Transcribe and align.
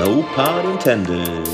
No 0.00 0.22
pun 0.34 0.66
intended. 0.72 1.48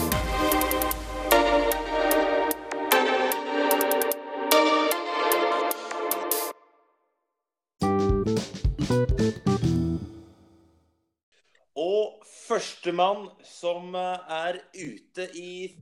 Og 11.75 12.23
førstemann 12.47 13.25
som 13.43 13.95
eh, 13.95 14.37
er 14.37 14.61
ute 14.77 15.27
i 15.35 15.75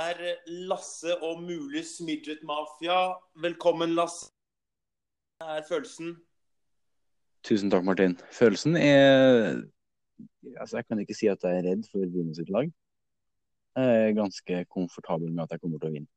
er 0.00 0.22
Lasse 0.46 1.18
og 1.18 1.42
Mules 1.42 2.00
Midget 2.00 2.40
Mafia. 2.42 3.18
Velkommen, 3.36 3.92
Lasse. 3.98 4.30
Hva 5.36 5.58
er 5.58 5.68
følelsen? 5.68 6.16
Tusen 7.44 7.68
takk, 7.68 7.84
Martin. 7.84 8.16
Følelsen 8.32 8.80
er 8.80 9.60
Altså, 10.58 10.78
jeg 10.78 10.86
kan 10.88 11.02
ikke 11.02 11.16
si 11.16 11.28
at 11.30 11.42
jeg 11.44 11.58
er 11.58 11.66
redd 11.68 11.84
for 11.90 12.04
Rino 12.04 12.34
sitt 12.36 12.50
lag. 12.52 12.70
Jeg 13.76 14.00
er 14.06 14.16
ganske 14.16 14.64
komfortabel 14.72 15.30
med 15.32 15.44
at 15.44 15.54
jeg 15.54 15.62
kommer 15.62 15.78
til 15.78 15.90
å 15.90 15.94
vinne. 15.94 16.10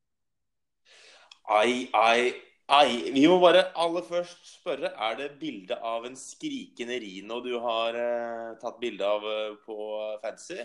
Ai, 1.52 1.90
ai, 1.94 2.32
ai. 2.72 3.12
Vi 3.14 3.26
må 3.28 3.36
bare 3.44 3.66
aller 3.80 4.06
først 4.08 4.48
spørre, 4.56 4.94
er 4.96 5.18
det 5.20 5.30
bilde 5.42 5.76
av 5.76 6.08
en 6.08 6.16
skrikende 6.18 6.98
Rino 7.04 7.42
du 7.44 7.58
har 7.62 8.00
eh, 8.00 8.54
tatt 8.62 8.80
bilde 8.82 9.06
av 9.06 9.28
eh, 9.28 9.58
på 9.68 9.78
Fancy? 10.24 10.64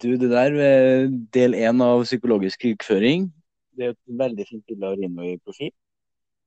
Du, 0.00 0.12
det 0.20 0.30
der 0.32 0.56
er 0.64 1.08
del 1.34 1.56
én 1.56 1.82
av 1.84 2.04
psykologisk 2.04 2.62
krigføring. 2.62 3.30
Det 3.76 3.88
er 3.88 3.96
et 3.96 4.20
veldig 4.20 4.46
fint 4.48 4.66
bilde 4.68 4.92
av 4.92 5.00
Rino 5.00 5.24
i 5.24 5.38
profil. 5.40 5.72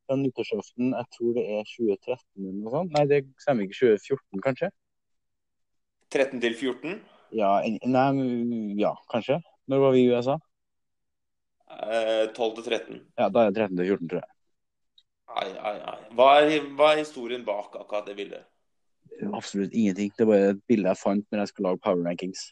Fra 0.05 0.17
nyttårsaften, 0.19 0.93
jeg 0.93 1.09
tror 1.17 1.35
det 1.35 1.43
er 1.49 1.67
2013 1.73 2.23
eller 2.37 2.55
noe 2.61 2.73
sånt. 2.77 2.95
Nei, 2.95 3.05
det 3.09 3.21
stemmer 3.41 3.65
ikke. 3.65 3.79
2014, 3.81 4.43
kanskje? 4.45 4.71
13 6.13 6.41
til 6.43 6.55
14? 6.59 6.99
Ja, 7.33 7.51
nei, 7.65 8.07
ja, 8.79 8.93
kanskje. 9.11 9.39
Når 9.71 9.81
var 9.81 9.95
vi 9.95 10.03
i 10.05 10.09
USA? 10.13 10.37
Eh, 11.73 12.27
12 12.35 12.55
til 12.59 12.63
13. 12.69 13.01
Ja, 13.17 13.29
da 13.29 13.45
er 13.47 13.51
det 13.51 13.61
13 13.63 13.77
til 13.79 13.93
14, 13.95 14.09
tror 14.11 14.21
jeg. 14.21 14.29
Ai, 15.33 15.49
ai, 15.57 15.77
ai. 15.93 16.01
Hva 16.13 16.27
er, 16.43 16.67
hva 16.77 16.91
er 16.93 17.01
historien 17.01 17.45
bak 17.45 17.73
akkurat 17.79 18.05
det 18.09 18.17
bildet? 18.19 18.43
Absolutt 19.33 19.73
ingenting. 19.73 20.11
Det 20.17 20.27
var 20.27 20.51
et 20.51 20.61
bilde 20.69 20.91
jeg 20.91 20.99
fant 20.99 21.25
når 21.31 21.43
jeg 21.43 21.51
skulle 21.51 21.71
lage 21.71 21.81
Power 21.85 22.03
Rankings. 22.05 22.43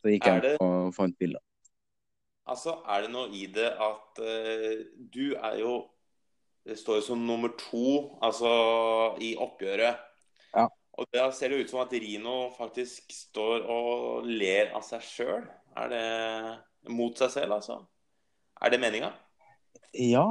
Så 0.00 0.12
gikk 0.12 0.28
jeg 0.30 0.42
det- 0.42 0.56
og 0.60 0.94
fant 0.94 1.18
bilder. 1.18 1.42
Altså, 2.46 2.76
er 2.86 3.02
det 3.02 3.10
noe 3.10 3.28
i 3.34 3.46
det 3.50 3.72
at 3.74 4.20
uh, 4.22 4.84
du 5.12 5.34
er 5.34 5.60
jo 5.60 5.76
Det 6.66 6.74
står 6.78 6.96
jo 6.96 7.02
som 7.02 7.18
nummer 7.22 7.52
to 7.54 8.18
altså 8.22 8.50
i 9.22 9.36
oppgjøret. 9.38 10.00
Og 10.96 11.08
da 11.12 11.28
ser 11.34 11.52
det 11.52 11.60
ut 11.60 11.70
som 11.72 11.82
at 11.82 11.92
Rino 11.92 12.36
faktisk 12.56 13.12
står 13.12 13.66
og 13.68 14.28
ler 14.28 14.72
av 14.76 14.84
seg 14.86 15.04
sjøl. 15.04 15.44
Er 15.76 15.92
det 15.92 16.92
mot 16.92 17.16
seg 17.18 17.32
selv, 17.34 17.58
altså? 17.58 17.82
Er 18.64 18.72
det 18.72 18.80
meninga? 18.80 19.10
Ja, 19.92 20.24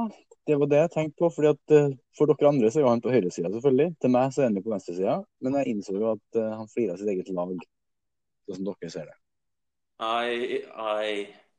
det 0.46 0.56
var 0.58 0.70
det 0.70 0.80
jeg 0.80 0.92
tenkte 0.94 1.22
på. 1.22 1.30
fordi 1.36 1.52
at 1.54 1.74
eh, 1.74 1.94
For 2.18 2.30
dere 2.30 2.50
andre 2.50 2.70
så 2.70 2.82
er 2.82 2.88
han 2.88 3.02
på 3.04 3.14
høyresida, 3.14 3.52
selvfølgelig. 3.54 3.94
Til 4.02 4.12
meg 4.14 4.34
så 4.34 4.42
er 4.42 4.50
han 4.50 4.58
på 4.62 4.74
venstresida. 4.74 5.16
Men 5.42 5.58
jeg 5.60 5.74
innså 5.74 5.94
jo 5.98 6.10
at 6.16 6.40
eh, 6.40 6.56
han 6.58 6.70
flirer 6.72 6.94
av 6.94 7.00
sitt 7.00 7.12
eget 7.14 7.30
lag, 7.36 7.54
sånn 8.46 8.58
som 8.58 8.68
dere 8.70 8.92
ser 8.94 9.10
det. 9.10 9.16
Ai, 10.02 10.62
ai, 10.74 11.12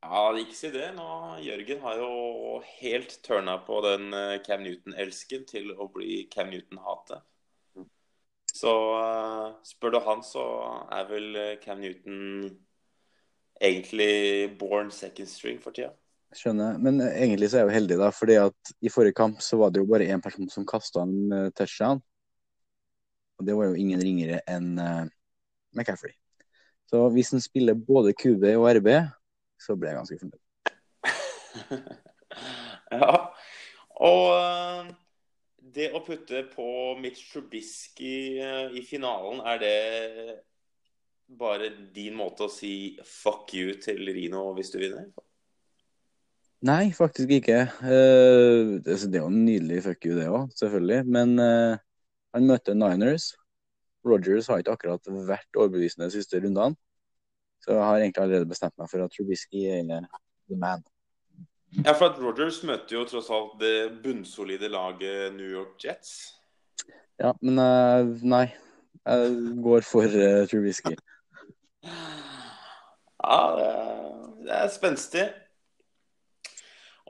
ja, 0.06 0.22
ikke 0.44 0.60
si 0.60 0.68
det. 0.76 0.90
Nå, 0.96 1.08
Jørgen 1.44 1.80
har 1.82 1.96
jo 2.04 2.12
helt 2.78 3.12
turna 3.26 3.56
på 3.68 3.76
den 3.88 4.04
eh, 4.14 4.42
Cam 4.46 4.62
Newton-elsken 4.64 5.42
til 5.50 5.66
å 5.74 5.90
bli 5.92 6.12
Cam 6.32 6.48
Newton-hatet. 6.54 7.20
Så 8.64 8.72
eh, 8.96 9.48
spør 9.68 9.92
du 9.92 10.00
han, 10.06 10.22
så 10.24 10.44
er 10.96 11.10
vel 11.10 11.36
eh, 11.36 11.58
Cam 11.60 11.82
Newton 11.84 12.46
egentlig 13.60 14.56
born 14.60 14.92
second 14.92 15.28
string 15.28 15.60
for 15.64 15.76
tida. 15.76 15.92
Skjønner. 16.34 16.80
Men 16.80 17.02
eh, 17.04 17.18
egentlig 17.26 17.52
så 17.52 17.60
er 17.60 17.66
jeg 17.66 17.72
jo 17.74 17.78
heldig, 17.78 18.00
da. 18.00 18.10
fordi 18.16 18.40
at 18.40 18.74
i 18.80 18.92
forrige 18.94 19.18
kamp 19.20 19.44
så 19.44 19.60
var 19.60 19.74
det 19.74 19.84
jo 19.84 19.90
bare 19.92 20.08
én 20.08 20.24
person 20.24 20.48
som 20.52 20.68
kasta 20.70 21.04
en 21.04 21.52
touchdown. 21.58 22.00
Og 23.42 23.48
det 23.50 23.58
var 23.58 23.68
jo 23.68 23.82
ingen 23.84 24.00
ringere 24.00 24.40
enn 24.48 24.78
McCaffrey. 25.74 26.14
Så 26.88 27.02
hvis 27.12 27.34
han 27.34 27.42
spiller 27.44 27.76
både 27.76 28.14
QB 28.14 28.46
og 28.54 28.68
RB, 28.78 28.90
så 29.60 29.76
blir 29.76 29.92
jeg 29.92 29.98
ganske 29.98 30.20
fornøyd. 30.22 30.42
ja. 33.02 33.16
Og 34.04 34.94
det 35.74 35.90
å 35.96 36.02
putte 36.06 36.44
på 36.54 36.66
Mitch 37.02 37.32
Trubisky 37.32 38.40
eh, 38.42 38.74
i 38.78 38.84
finalen, 38.86 39.42
er 39.48 39.62
det 39.62 39.78
bare 41.34 41.72
din 41.96 42.16
måte 42.18 42.46
å 42.46 42.52
si 42.52 42.96
fuck 43.08 43.54
you 43.58 43.78
til 43.82 44.06
Rino 44.14 44.50
hvis 44.58 44.74
du 44.74 44.80
vinner? 44.82 45.08
Nei, 46.64 46.94
faktisk 46.96 47.32
ikke. 47.40 47.58
Eh, 47.84 48.76
det 48.86 48.96
det 49.04 49.20
er 49.20 49.24
jo 49.24 49.32
en 49.32 49.44
nydelig 49.44 49.82
fuck 49.88 50.06
you, 50.08 50.16
det 50.16 50.30
òg, 50.32 50.54
selvfølgelig. 50.60 51.02
Men 51.12 51.36
eh, 51.42 51.82
han 52.36 52.48
møtte 52.48 52.78
Niners. 52.78 53.34
Rogers 54.08 54.48
har 54.52 54.62
ikke 54.62 54.78
akkurat 54.78 55.12
vært 55.28 55.60
overbevisende 55.60 56.08
de 56.08 56.18
siste 56.18 56.40
rundene. 56.40 56.80
Så 57.64 57.76
jeg 57.76 57.84
har 57.84 58.00
egentlig 58.00 58.24
allerede 58.24 58.48
bestemt 58.48 58.76
meg 58.80 58.90
for 58.92 59.04
at 59.04 59.14
Trubisky 59.16 59.68
er 59.72 59.84
the 59.88 60.58
man. 60.60 60.84
Ja, 61.82 61.94
for 61.98 62.12
at 62.12 62.20
Rogers 62.22 62.60
møter 62.68 63.00
jo 63.00 63.04
tross 63.10 63.32
alt 63.34 63.56
det 63.62 63.76
bunnsolide 64.04 64.70
laget 64.70 65.34
New 65.34 65.50
York 65.50 65.82
Jets. 65.82 66.36
Ja, 67.22 67.34
men 67.42 67.58
uh, 67.58 68.14
nei. 68.22 68.46
Jeg 69.04 69.34
går 69.66 69.88
for 69.88 70.06
uh, 70.06 70.44
Trubisky. 70.50 70.94
Ja, 73.24 73.40
det 73.58 73.66
er, 73.72 74.06
det 74.46 74.54
er 74.60 74.70
spenstig. 74.72 75.26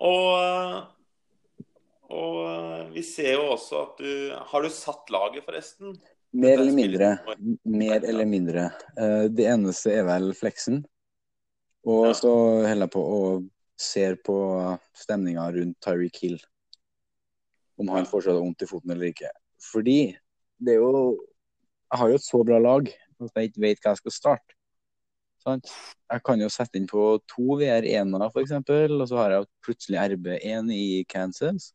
Og, 0.03 0.29
eh, 0.35 0.79
og 2.11 2.89
vi 2.95 3.03
ser 3.05 3.37
jo 3.37 3.43
også 3.53 3.77
at 3.79 4.01
du 4.01 4.33
Har 4.49 4.65
du 4.65 4.69
satt 4.73 5.13
laget, 5.13 5.45
forresten? 5.45 5.93
Mer 6.33 6.57
eller 6.57 6.75
mindre. 6.75 7.11
Mer 7.63 8.03
eller 8.09 8.27
mindre. 8.27 8.65
Det 9.29 9.45
eneste 9.47 9.93
er 9.93 10.07
vel 10.09 10.33
fleksen. 10.35 10.81
Og 11.87 12.09
så 12.17 12.33
holder 12.65 12.87
jeg 12.87 12.93
på 12.97 13.05
og 13.05 13.47
ser 13.79 14.17
på 14.25 14.35
stemninga 14.97 15.45
rundt 15.55 15.79
Tyreek 15.83 16.19
Hill. 16.23 16.39
Om 17.79 17.89
han 17.89 18.07
fortsatt 18.09 18.37
har 18.37 18.43
vondt 18.43 18.65
i 18.65 18.69
foten 18.69 18.93
eller 18.93 19.09
ikke. 19.09 19.31
Fordi 19.71 20.13
det 20.63 20.75
er 20.75 20.81
jo 20.81 21.19
Jeg 21.93 21.99
har 21.99 22.09
jo 22.09 22.15
et 22.17 22.25
så 22.25 22.39
bra 22.41 22.57
lag 22.57 22.87
at 23.21 23.35
jeg 23.37 23.51
ikke 23.51 23.61
vet 23.61 23.81
hva 23.83 23.91
jeg 23.93 24.01
skal 24.01 24.13
starte. 24.15 24.55
Sant? 25.43 25.69
Jeg 26.09 26.23
kan 26.25 26.41
jo 26.41 26.47
sette 26.49 26.79
inn 26.79 26.87
på 26.89 27.03
to 27.29 27.57
VR1-er, 27.59 28.29
for 28.31 28.41
eksempel, 28.41 28.95
og 28.97 29.09
så 29.11 29.19
har 29.19 29.35
jeg 29.35 29.49
plutselig 29.65 29.99
RB1 30.15 30.71
i 30.73 31.03
Kansas. 31.09 31.73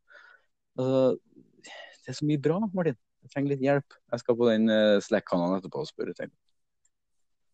Altså, 0.75 1.19
det 1.62 2.11
er 2.11 2.19
så 2.19 2.27
mye 2.27 2.43
bra, 2.43 2.59
Martin. 2.73 2.99
Jeg 3.23 3.33
trenger 3.35 3.53
litt 3.53 3.62
hjelp. 3.62 3.97
Jeg 4.12 4.25
skal 4.25 4.39
på 4.41 4.49
den 4.49 4.73
eh, 4.73 4.99
Slack-kanalen 5.05 5.61
etterpå 5.61 5.85
og 5.85 5.91
spørre. 5.91 6.17
tenk. 6.19 6.35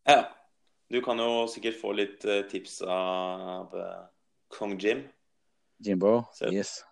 Ja. 0.08 0.22
Du 0.92 1.00
kan 1.02 1.18
jo 1.18 1.46
sikkert 1.50 1.78
få 1.80 1.94
litt 1.96 2.24
eh, 2.28 2.44
tips 2.46 2.78
av 2.86 3.72
eh, 3.74 4.02
Kong 4.54 4.78
Jim. 4.80 5.02
Jimbo, 5.84 6.22
Så- 6.32 6.52
yes. 6.52 6.84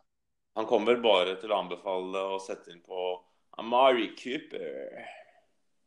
Han 0.56 0.67
kommer 0.67 0.97
bare 1.00 1.37
til 1.41 1.53
å 1.53 1.56
anbefale 1.62 2.19
å 2.35 2.38
sette 2.43 2.70
inn 2.75 2.82
på 2.85 3.23
Amari 3.59 4.11
Cooper. 4.19 5.06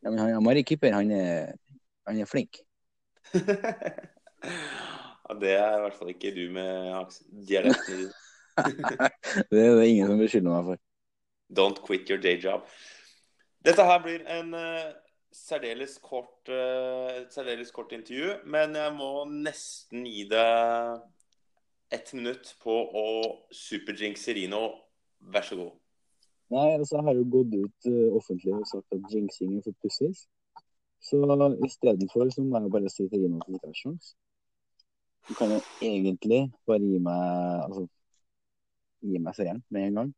Ja, 0.01 0.10
men 0.10 0.19
han, 0.19 0.33
Amari 0.39 0.63
Cooper, 0.66 0.92
han 0.95 1.12
er, 1.12 1.54
han 2.07 2.18
er 2.22 2.25
flink. 2.25 2.62
ja, 3.36 3.42
det 5.42 5.51
er 5.54 5.77
i 5.77 5.81
hvert 5.83 5.98
fall 6.00 6.10
ikke 6.16 6.31
du 6.33 6.50
med 6.54 7.12
dialekten 7.50 8.06
din. 8.06 8.13
Det 9.51 9.60
er 9.60 9.74
det 9.75 9.88
ingen 9.89 10.07
som 10.07 10.19
beskylder 10.21 10.54
meg 10.54 10.63
for. 10.69 10.78
Don't 11.57 11.81
quit 11.83 12.10
your 12.10 12.21
day 12.21 12.38
job. 12.39 12.62
Dette 13.66 13.83
her 13.83 14.00
blir 14.00 14.21
en 14.31 14.54
uh, 14.56 14.94
særdeles 15.36 15.98
kort, 16.01 16.48
uh, 16.48 17.25
særdeles 17.33 17.71
kort 17.75 17.92
intervju, 17.98 18.38
men 18.48 18.75
jeg 18.80 18.94
må 18.95 19.25
nesten 19.30 20.06
gi 20.07 20.24
deg 20.31 21.04
ett 21.94 22.14
minutt 22.14 22.56
på 22.64 22.74
å 22.74 23.08
superdrinkse 23.54 24.36
Rino. 24.38 24.62
Vær 25.34 25.46
så 25.48 25.58
god. 25.60 25.74
Nei, 26.54 26.68
altså, 26.76 27.00
jeg 27.00 27.06
har 27.08 27.18
jo 27.18 27.26
gått 27.34 27.54
ut 27.56 27.88
uh, 27.90 28.18
offentlig 28.20 28.54
og 28.54 28.68
sagt 28.70 28.94
at 28.94 29.14
jinxing 29.14 29.58
er 29.58 29.66
for 29.66 29.78
pussies. 29.82 30.26
Så 31.06 31.20
istedenfor 31.66 32.30
så 32.34 32.44
må 32.46 32.62
jeg 32.62 32.74
bare 32.74 32.92
si 32.94 33.08
til 33.10 33.26
Rino 33.26 33.42
at 33.42 33.50
han 33.50 33.58
ikke 33.58 33.72
har 33.72 33.80
sjans. 33.80 34.14
Du 35.26 35.34
kan 35.34 35.50
jo 35.50 35.60
egentlig 35.82 36.44
bare 36.70 36.86
gi 36.86 37.00
meg 37.02 37.66
altså, 37.66 37.88
gi 39.06 39.22
meg 39.22 39.38
seieren 39.38 39.64
med 39.74 39.90
en 39.90 40.00
gang. 40.00 40.12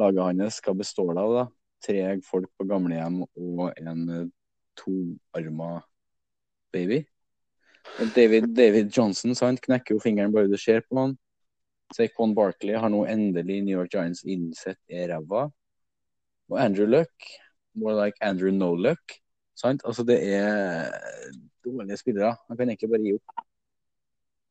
Laget 0.00 0.24
hans 0.24 0.58
skal 0.58 0.78
bestå 0.78 1.04
av 1.12 1.34
da, 1.36 1.44
tre 1.84 2.02
folk 2.26 2.50
på 2.58 2.66
gamlehjem 2.66 3.20
og 3.22 3.64
en 3.76 4.02
eh, 4.10 4.28
toarma 4.78 5.74
baby. 6.72 7.02
David, 8.14 8.52
David 8.56 8.92
Johnson 8.94 9.34
sant, 9.36 9.60
knekker 9.64 9.96
jo 9.96 10.02
fingeren 10.02 10.32
bare 10.34 10.50
du 10.50 10.58
ser 10.60 10.84
på 10.86 10.98
han. 11.00 11.16
Saquon 11.92 12.32
Barkley 12.34 12.78
har 12.78 12.92
nå 12.92 13.02
endelig 13.10 13.60
New 13.62 13.76
York 13.76 13.92
Giants 13.92 14.24
innsett 14.24 14.80
er 14.88 15.10
ræva. 15.12 15.48
Og 16.52 16.60
Andrew 16.60 16.88
Luck, 16.88 17.28
more 17.74 17.94
like 17.98 18.16
Andrew 18.24 18.52
No 18.52 18.74
Luck. 18.74 19.18
Sant? 19.58 19.84
Altså, 19.84 20.04
det 20.04 20.18
er 20.24 20.88
dårlige 21.64 22.00
spillere. 22.00 22.34
Han 22.48 22.56
kan 22.56 22.68
egentlig 22.68 22.90
bare 22.90 23.04
gi 23.04 23.14
opp. 23.18 23.44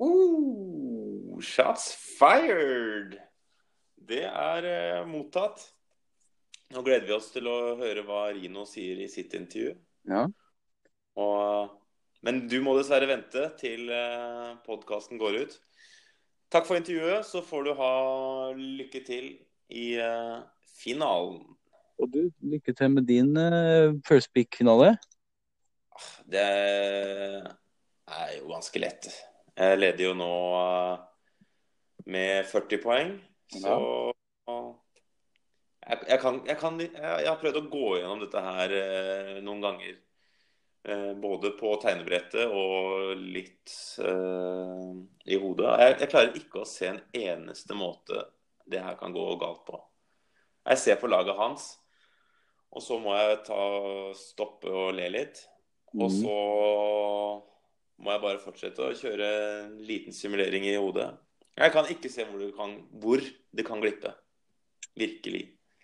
Uh, 0.02 1.42
shots 1.42 1.92
fired! 2.20 3.18
Det 4.12 4.24
er 4.28 4.68
uh, 5.02 5.10
mottatt. 5.10 5.64
Nå 6.72 6.82
gleder 6.86 7.08
vi 7.10 7.16
oss 7.16 7.30
til 7.34 7.50
å 7.52 7.76
høre 7.80 8.06
hva 8.08 8.30
Rino 8.36 8.64
sier 8.70 9.02
i 9.04 9.10
sitt 9.12 9.34
intervju. 9.38 9.74
Ja. 10.10 10.24
Og, 11.20 11.74
men 12.26 12.44
du 12.50 12.60
må 12.62 12.76
dessverre 12.78 13.10
vente 13.10 13.48
til 13.58 13.90
eh, 13.90 14.52
podkasten 14.66 15.20
går 15.22 15.40
ut. 15.42 15.56
Takk 16.54 16.68
for 16.68 16.78
intervjuet. 16.78 17.26
Så 17.26 17.42
får 17.46 17.66
du 17.66 17.72
ha 17.80 17.94
lykke 18.58 19.02
til 19.08 19.32
i 19.74 19.88
eh, 19.98 20.38
finalen. 20.78 21.42
Og 22.02 22.12
du, 22.14 22.22
lykke 22.54 22.76
til 22.78 22.94
med 22.94 23.10
din 23.10 23.34
eh, 23.38 23.98
first 24.06 24.34
pick-finale. 24.36 24.94
Det 26.30 26.46
er 26.46 28.30
jo 28.38 28.54
ganske 28.54 28.82
lett. 28.82 29.10
Jeg 29.58 29.82
leder 29.82 30.08
jo 30.08 30.14
nå 30.18 30.32
med 32.10 32.48
40 32.50 32.80
poeng, 32.82 33.12
så 33.52 33.76
jeg, 34.48 35.98
jeg, 36.08 36.20
kan, 36.22 36.40
jeg, 36.48 36.58
kan, 36.58 36.80
jeg, 36.82 37.28
har 37.28 37.38
prøvd 37.42 37.60
å 37.60 37.68
gå 37.70 37.92
gjennom 38.00 38.24
dette 38.24 38.42
her 38.42 38.74
noen 39.46 39.62
ganger. 39.62 40.00
Eh, 40.84 41.14
både 41.14 41.52
på 41.60 41.76
tegnebrettet 41.78 42.50
og 42.50 43.12
litt 43.22 43.70
uh, 44.02 44.96
i 45.30 45.38
hodet. 45.38 45.68
Jeg, 45.78 45.98
jeg 46.02 46.10
klarer 46.10 46.40
ikke 46.40 46.64
å 46.64 46.66
se 46.66 46.88
en 46.90 47.02
eneste 47.14 47.78
måte 47.78 48.24
det 48.66 48.82
her 48.82 48.98
kan 48.98 49.14
gå 49.14 49.26
galt 49.42 49.62
på. 49.68 49.78
Jeg 50.66 50.82
ser 50.82 50.98
på 50.98 51.10
laget 51.12 51.38
hans, 51.38 51.68
og 52.74 52.82
så 52.82 52.98
må 53.02 53.14
jeg 53.14 53.44
ta, 53.46 53.62
stoppe 54.18 54.74
og 54.74 54.96
le 54.98 55.10
litt. 55.14 55.44
Og 55.94 56.08
Mhm. 56.08 56.18
så 56.24 56.36
må 58.02 58.14
jeg 58.16 58.24
bare 58.24 58.42
fortsette 58.42 58.82
å 58.82 58.98
kjøre 58.98 59.30
en 59.66 59.74
liten 59.86 60.14
simulering 60.16 60.66
i 60.66 60.78
hodet. 60.80 61.12
Jeg 61.58 61.74
kan 61.76 61.86
ikke 61.86 62.10
se 62.10 62.26
hvor 62.26 62.40
det 62.40 62.56
kan, 62.56 62.78
hvor 63.04 63.22
det 63.22 63.66
kan 63.68 63.82
glippe. 63.84 64.16
Virkelig. 64.98 65.44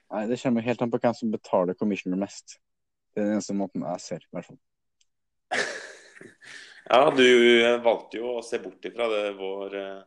Nei, 0.09 0.27
Det 0.27 0.39
kommer 0.41 0.61
helt 0.65 0.81
an 0.81 0.91
på 0.91 0.99
hvem 1.03 1.13
som 1.13 1.31
betaler 1.31 1.75
commissioner 1.77 2.17
mest. 2.17 2.57
Det 3.13 3.21
er 3.21 3.27
den 3.27 3.37
eneste 3.37 3.53
måten 3.53 3.83
jeg 3.83 4.01
ser, 4.01 4.23
i 4.23 4.31
hvert 4.31 4.45
fall. 4.45 4.57
Ja, 6.89 7.09
du 7.11 7.25
valgte 7.83 8.21
jo 8.21 8.37
å 8.37 8.43
se 8.45 8.61
bort 8.63 8.85
ifra 8.87 9.09
det 9.11 9.23
vår, 9.35 9.73
eh, 9.75 10.03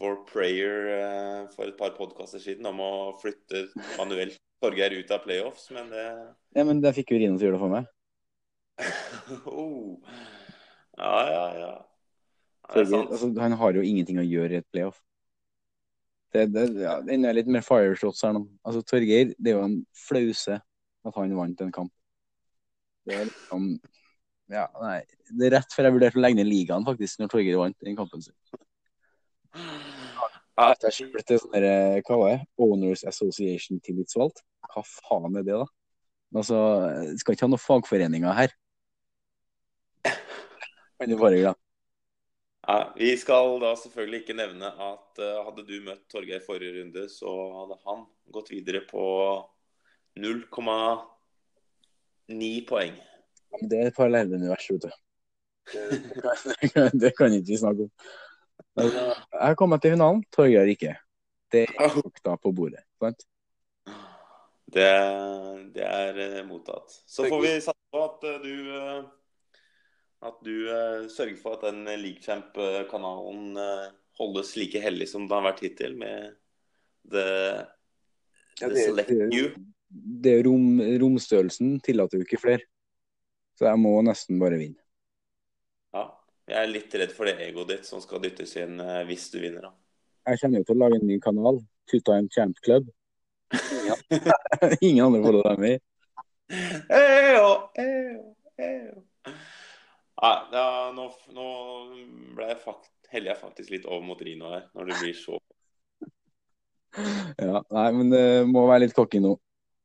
vår 0.00 0.16
prayer 0.26 0.88
eh, 0.96 1.42
for 1.54 1.70
et 1.70 1.76
par 1.78 1.92
podkaster 1.94 2.42
siden 2.42 2.66
om 2.66 2.80
å 2.82 2.94
flytte 3.20 3.68
manuelt 3.94 4.40
Torgeir 4.60 4.92
ut 4.98 5.12
av 5.14 5.22
playoffs, 5.24 5.68
men 5.72 5.86
det 5.92 6.06
Ja, 6.58 6.64
men 6.66 6.82
det 6.82 6.96
fikk 6.96 7.14
jo 7.14 7.20
Rino 7.20 7.38
til 7.38 7.46
å 7.46 7.48
gjøre 7.48 7.58
det 7.58 7.62
for 7.62 7.76
meg. 7.76 7.86
oh. 9.46 10.18
Ja, 10.98 11.14
ja, 11.30 11.44
ja. 11.60 11.70
Ja, 11.78 12.74
Torgeir, 12.74 13.06
altså, 13.06 13.30
han 13.40 13.56
har 13.62 13.78
jo 13.78 13.86
ingenting 13.86 14.18
å 14.20 14.26
gjøre 14.26 14.58
i 14.58 14.60
et 14.64 14.68
playoff. 14.74 14.98
Det, 16.34 16.44
det, 16.54 16.66
ja, 16.82 16.98
det 17.02 17.16
er 17.16 17.38
litt 17.38 17.48
mer 17.50 17.64
fireshots 17.66 18.22
her 18.26 18.34
nå. 18.36 18.44
Altså, 18.66 18.82
Torgeir, 18.86 19.32
det 19.38 19.54
er 19.54 19.56
jo 19.58 19.64
en 19.66 19.78
flause 19.96 20.58
at 20.58 21.16
han 21.16 21.38
vant 21.38 21.64
en 21.64 21.72
kamp. 21.74 21.94
Det 23.06 23.16
er 23.16 23.30
liksom 23.30 23.72
Ja, 24.50 24.66
nei. 24.82 24.98
Det 25.30 25.46
er 25.46 25.54
rett 25.58 25.74
før 25.74 25.86
jeg 25.86 25.94
vurderte 25.94 26.18
å 26.18 26.24
legge 26.24 26.40
ned 26.40 26.48
ligaen, 26.50 26.86
faktisk, 26.86 27.20
når 27.20 27.30
Torgeir 27.30 27.60
vant 27.60 27.86
den 27.86 27.98
kampen 27.98 28.24
sin. 28.24 28.34
Ja, 30.60 30.74
det 30.76 30.90
er 30.90 31.22
til 31.24 31.38
sånn 31.40 31.54
derre, 31.54 32.02
hva 32.04 32.16
var 32.20 32.28
det? 32.34 32.40
Owners 32.60 33.02
Association 33.08 33.78
tillitsvalgt. 33.84 34.42
Hva 34.74 34.82
faen 34.84 35.38
er 35.38 35.44
det, 35.46 35.56
da? 35.62 35.68
Altså, 36.36 36.56
skal 37.18 37.34
ikke 37.34 37.46
ha 37.46 37.50
noen 37.50 37.62
fagforeninger 37.62 38.32
her. 38.36 38.50
Men 41.00 41.18
bare 41.18 41.40
glad. 41.40 41.56
Ja, 42.68 42.92
vi 42.94 43.16
skal 43.18 43.60
da 43.62 43.76
selvfølgelig 43.78 44.20
ikke 44.20 44.34
nevne 44.36 44.68
at 44.68 45.18
uh, 45.18 45.44
hadde 45.46 45.62
du 45.66 45.80
møtt 45.82 46.08
Torgeir 46.12 46.40
forrige 46.44 46.72
runde, 46.76 47.08
så 47.08 47.52
hadde 47.56 47.76
han 47.86 48.06
gått 48.34 48.50
videre 48.52 48.80
på 48.86 49.04
0,9 50.20 52.66
poeng. 52.68 52.96
Men 53.52 53.68
Det 53.70 53.78
er 53.80 53.86
et 53.90 53.96
parallellunivers, 53.96 54.66
vet 54.70 54.86
du. 54.86 54.90
Det 55.70 56.70
kan, 56.74 56.90
det 57.02 57.12
kan 57.18 57.32
ikke 57.36 57.52
vi 57.52 57.56
snakke 57.60 57.86
om. 57.88 57.92
Altså, 58.78 59.04
Jeg 59.32 59.40
har 59.46 59.54
kommet 59.58 59.82
til 59.82 59.94
finalen, 59.96 60.22
Torgeir 60.32 60.68
ikke. 60.70 60.94
Det 61.52 61.64
er 61.68 61.88
fakta 61.96 62.36
på 62.38 62.52
bordet. 62.54 62.84
sant? 63.02 63.24
Det, 64.70 64.86
det 65.74 65.82
er 65.86 66.18
eh, 66.22 66.44
mottatt. 66.46 66.92
Så 67.10 67.24
får 67.26 67.40
vi 67.42 67.54
satse 67.64 67.90
på 67.90 68.02
at 68.04 68.26
eh, 68.30 68.36
du 68.44 68.52
eh, 68.76 69.00
at 70.30 70.36
du 70.44 70.52
eh, 70.68 71.08
sørger 71.10 71.38
for 71.40 71.56
at 71.56 71.64
den 71.72 71.88
League 71.98 72.20
Champ-kanalen 72.22 73.56
eh, 73.58 73.86
holdes 74.20 74.52
like 74.60 74.78
hellig 74.84 75.08
som 75.10 75.24
den 75.26 75.32
har 75.38 75.46
vært 75.48 75.62
hittil, 75.64 75.96
med 75.98 76.36
the, 77.10 77.24
Ja, 78.60 78.68
det- 78.68 78.84
select 78.84 79.08
det- 79.10 79.30
you. 79.34 79.50
Det 79.90 80.36
er 80.38 80.44
rom, 80.46 80.78
Romstørrelsen 81.02 81.80
tillater 81.82 82.20
jo 82.20 82.22
ikke 82.28 82.38
flere. 82.38 82.62
Så 83.60 83.66
jeg 83.68 83.76
må 83.76 83.90
nesten 84.00 84.38
bare 84.40 84.56
vinne. 84.56 84.80
Ja. 85.92 86.06
Jeg 86.48 86.56
er 86.64 86.70
litt 86.72 86.94
redd 86.96 87.10
for 87.12 87.28
det 87.28 87.34
egoet 87.44 87.68
ditt 87.74 87.84
som 87.84 88.00
skal 88.00 88.22
dyttes 88.24 88.54
inn 88.56 88.80
eh, 88.80 89.02
hvis 89.04 89.26
du 89.34 89.36
vinner, 89.42 89.66
da. 89.68 89.74
Jeg 90.30 90.40
kommer 90.40 90.62
jo 90.62 90.66
til 90.70 90.78
å 90.78 90.80
lage 90.80 90.96
en 90.96 91.04
ny 91.10 91.18
kanal, 91.20 91.60
Tuta 91.92 92.16
Champ 92.32 92.56
Club. 92.64 92.88
Ingen, 93.52 94.00
ingen 94.88 95.04
andre 95.04 95.20
får 95.26 95.38
være 95.44 95.60
med 95.60 95.76
i. 95.76 95.82
Nei, 100.24 100.32
nå, 100.96 101.06
nå 101.36 101.46
ble 102.40 102.48
jeg 102.48 102.58
fakt, 102.64 102.90
heller 103.12 103.34
jeg 103.34 103.42
faktisk 103.44 103.76
litt 103.76 103.84
over 103.84 104.08
mot 104.08 104.24
Rino 104.24 104.54
her, 104.56 104.66
når 104.72 104.88
det 104.88 104.98
blir 105.04 105.20
så 105.20 105.36
Ja, 107.36 107.60
nei, 107.76 107.86
men 108.00 108.08
det 108.16 108.24
må 108.48 108.64
være 108.72 108.86
litt 108.86 108.96
cocky 108.96 109.20
nå. 109.20 109.36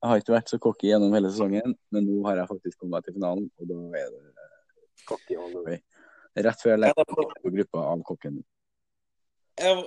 Jeg 0.04 0.12
har 0.12 0.22
ikke 0.22 0.36
vært 0.36 0.52
så 0.52 0.60
cocky 0.62 0.90
gjennom 0.92 1.14
hele 1.16 1.32
sesongen, 1.32 1.78
men 1.94 2.06
nå 2.06 2.20
har 2.28 2.42
jeg 2.42 2.50
faktisk 2.52 2.80
kommet 2.82 2.98
meg 2.98 3.06
til 3.08 3.16
finalen, 3.16 3.48
og 3.58 3.70
da 3.70 3.78
er 4.02 4.12
det 4.14 5.06
cocky 5.08 5.38
all 5.40 5.54
the 5.54 5.64
way. 5.66 5.80
Rett 6.36 6.62
før 6.62 6.76
jeg 6.76 6.82
legger 6.84 7.08
på 7.08 7.54
gruppa 7.56 7.88
av 7.94 8.04
kokken. 8.06 8.44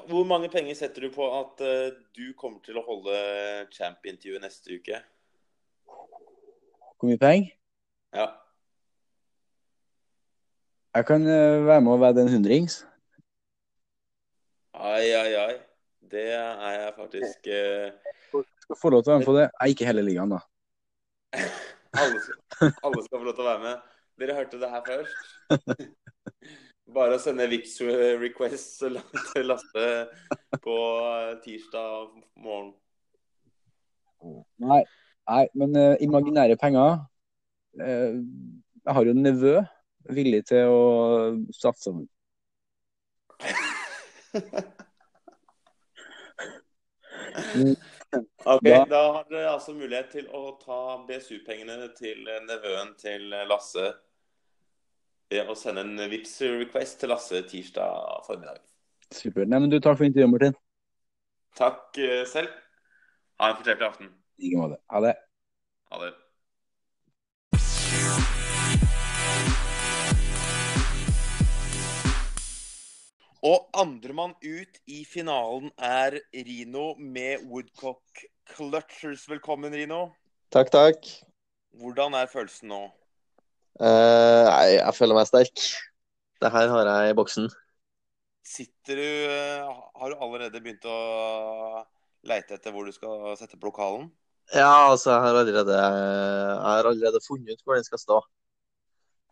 Hvor 0.08 0.24
mange 0.24 0.48
penger 0.48 0.74
setter 0.74 1.04
du 1.04 1.12
på 1.12 1.26
at 1.36 1.60
eh, 1.60 1.92
du 2.16 2.32
kommer 2.40 2.62
til 2.64 2.78
å 2.80 2.84
holde 2.86 3.16
champ-intervjuet 3.74 4.40
neste 4.40 4.78
uke? 4.80 5.02
Hvor 6.96 7.10
mye 7.10 7.20
penger? 7.20 7.50
Ja. 8.16 8.30
Jeg 10.96 11.04
kan 11.06 11.28
eh, 11.28 11.66
være 11.68 11.84
med 11.84 11.92
og 11.92 12.00
vedde 12.00 12.24
en 12.24 12.32
hundrings. 12.32 12.80
Ai, 14.72 15.12
ai, 15.12 15.34
ai. 15.36 15.58
Det 16.00 16.30
er 16.32 16.78
jeg 16.80 16.92
faktisk 16.96 17.52
eh, 17.52 17.92
Skal 18.68 18.76
få 18.76 18.90
lov 18.92 19.00
til 19.00 19.08
å 19.08 19.14
være 19.14 19.22
med 19.22 19.28
på 19.30 19.34
det. 19.38 19.46
Nei, 19.56 19.66
ikke 19.72 19.86
hele 19.88 20.02
ligaen, 20.04 20.32
da. 20.34 20.40
alle, 22.02 22.18
skal, 22.20 22.72
alle 22.84 23.04
skal 23.06 23.16
få 23.16 23.24
lov 23.24 23.32
til 23.38 23.46
å 23.46 23.48
være 23.48 23.62
med. 23.62 23.94
Dere 24.20 24.34
hørte 24.36 24.60
det 24.60 24.68
her 24.68 24.82
først. 24.84 25.16
Bare 26.98 27.16
å 27.16 27.22
sende 27.22 27.46
Vix 27.48 27.78
request 28.20 28.82
til 28.82 29.48
Lasse 29.48 29.86
på 30.60 30.76
tirsdag 31.46 32.12
morgen. 32.44 32.74
Nei, 34.60 34.82
nei 35.30 35.44
men 35.56 35.76
uh, 35.78 35.96
imaginære 36.02 36.56
penger 36.58 36.96
uh, 37.78 38.12
Jeg 38.18 38.96
har 38.96 39.06
jo 39.06 39.12
en 39.14 39.22
nevø 39.22 39.54
villig 40.12 40.42
til 40.50 40.64
å 40.72 40.82
satse. 41.56 41.92
Ok, 48.14 48.62
Da- 48.64 48.84
Da 48.88 49.00
har 49.12 49.24
dere 49.30 49.50
altså 49.52 49.74
mulighet 49.76 50.10
til 50.10 50.28
å 50.32 50.58
ta 50.64 50.78
BSU-pengene 51.08 51.90
til 51.96 52.24
nevøen 52.46 52.94
til 52.96 53.28
Lasse 53.50 53.94
og 55.48 55.56
sende 55.60 55.80
en 55.84 56.10
vips 56.10 56.40
request 56.40 57.00
til 57.00 57.10
Lasse 57.12 57.42
tirsdag 57.50 58.24
formiddag. 58.26 58.62
Supert. 59.12 59.48
Nei, 59.48 59.58
men 59.60 59.70
du, 59.70 59.78
takk 59.80 59.98
for 59.98 60.04
intervjuet, 60.08 60.30
Martin. 60.30 60.56
Takk 61.56 61.98
eh, 61.98 62.24
selv. 62.28 62.48
Ha 63.40 63.50
en 63.50 63.56
fortreffelig 63.56 63.88
aften. 63.88 64.10
I 64.38 64.48
like 64.48 64.56
måte. 64.60 64.78
Ha 64.92 65.00
det. 65.04 65.14
Ha 65.92 66.00
det. 66.04 66.14
Og 73.46 73.68
andremann 73.78 74.32
ut 74.42 74.78
i 74.90 75.04
finalen 75.06 75.68
er 75.78 76.16
Rino 76.34 76.96
med 76.98 77.44
Woodcock 77.46 78.24
Clutchers. 78.50 79.28
Velkommen, 79.30 79.70
Rino. 79.70 80.08
Takk, 80.50 80.72
takk. 80.74 81.06
Hvordan 81.78 82.16
er 82.18 82.26
følelsen 82.32 82.72
nå? 82.72 82.80
Uh, 83.78 84.42
nei, 84.48 84.64
jeg 84.80 84.94
føler 84.96 85.14
meg 85.14 85.28
sterk. 85.30 85.62
Det 86.42 86.50
her 86.50 86.72
har 86.72 86.90
jeg 86.90 87.12
i 87.12 87.16
boksen. 87.18 87.46
Sitter 88.48 88.98
du 88.98 89.06
eh, 89.06 89.70
Har 90.00 90.10
du 90.10 90.22
allerede 90.24 90.62
begynt 90.62 90.86
å 90.88 90.98
leite 92.26 92.56
etter 92.56 92.72
hvor 92.72 92.88
du 92.88 92.94
skal 92.94 93.36
sette 93.38 93.58
på 93.58 93.68
lokalen? 93.68 94.08
Ja, 94.50 94.88
altså, 94.88 95.12
jeg 95.12 95.26
har 95.26 95.38
allerede, 95.42 95.76
jeg 95.76 96.58
har 96.64 96.90
allerede 96.90 97.22
funnet 97.22 97.54
ut 97.54 97.62
hvor 97.62 97.78
den 97.78 97.86
skal 97.86 98.02
stå. 98.02 98.18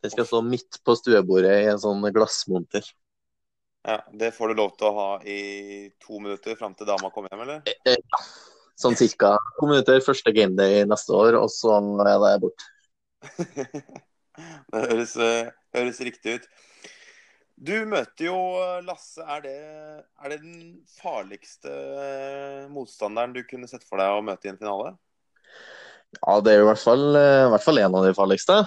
Den 0.04 0.14
skal 0.14 0.28
stå 0.28 0.42
midt 0.46 0.78
på 0.86 0.94
stuebordet 1.00 1.56
i 1.64 1.70
en 1.72 1.82
sånn 1.82 2.04
glassmonter. 2.14 2.86
Ja, 3.86 4.00
Det 4.12 4.32
får 4.34 4.48
du 4.48 4.58
lov 4.58 4.72
til 4.74 4.88
å 4.88 4.94
ha 4.96 5.10
i 5.22 5.40
to 6.02 6.18
minutter 6.18 6.56
fram 6.58 6.74
til 6.74 6.88
dama 6.88 7.10
kommer 7.14 7.30
hjem, 7.30 7.44
eller? 7.46 7.62
Eh, 7.86 7.94
Ja, 7.94 8.22
sånn 8.76 8.98
cirka 8.98 9.36
to 9.60 9.68
minutter 9.70 10.02
første 10.02 10.32
gameday 10.34 10.82
neste 10.90 11.14
år, 11.14 11.38
og 11.38 11.46
så 11.54 11.78
er 11.78 12.10
det 12.24 12.32
bort. 12.42 12.66
Det 14.36 14.80
høres, 14.90 15.14
eh, 15.16 15.52
høres 15.72 16.00
riktig 16.04 16.34
ut. 16.36 16.48
Du 17.56 17.72
møter 17.88 18.26
jo 18.26 18.36
eh, 18.60 18.82
Lasse. 18.84 19.22
Er 19.24 19.40
det, 19.46 19.54
er 20.20 20.32
det 20.34 20.40
den 20.42 20.58
farligste 20.98 21.72
eh, 21.72 22.66
motstanderen 22.68 23.32
du 23.32 23.40
kunne 23.48 23.70
sett 23.70 23.86
for 23.86 24.02
deg 24.02 24.12
å 24.12 24.24
møte 24.26 24.50
i 24.50 24.52
en 24.52 24.60
finale? 24.60 24.92
Ja, 26.18 26.36
det 26.44 26.52
er 26.52 26.60
jo 26.60 26.66
i 26.66 26.68
hvert 26.68 26.82
fall, 26.82 27.06
eh, 27.16 27.46
i 27.46 27.54
hvert 27.54 27.64
fall 27.64 27.80
en 27.80 27.96
av 27.96 28.04
de 28.04 28.12
farligste. 28.18 28.58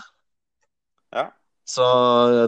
Ja. 1.13 1.27
Så 1.69 1.85